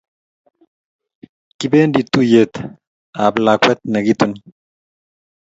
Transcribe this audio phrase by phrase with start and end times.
[1.59, 2.53] Kipendi tuyet
[3.23, 4.39] ab lakwet ne kituni